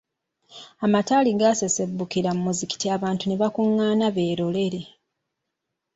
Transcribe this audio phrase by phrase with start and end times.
[0.85, 4.81] Amataali gaasessebbukira mu muzigiti abantu ne bakungaana beerolere.